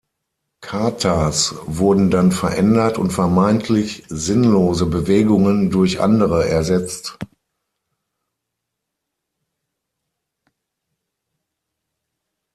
Katas 0.61 1.53
wurden 1.67 2.09
dann 2.09 2.31
verändert 2.31 2.97
und 2.97 3.13
vermeintlich 3.13 4.03
„sinnlose“ 4.09 4.87
Bewegungen 4.87 5.69
durch 5.69 5.99
andere 6.01 6.49
ersetzt. 6.49 7.19